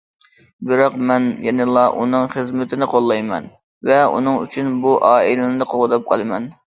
[0.69, 3.45] بىراق مەن يەنىلا ئۇنىڭ خىزمىتىنى قوللايمەن
[3.91, 6.49] ۋە ئۇنىڭ ئۈچۈن بۇ ئائىلىنى قوغداپ قالىمەن.